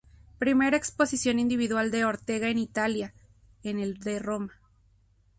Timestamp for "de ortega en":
1.91-2.57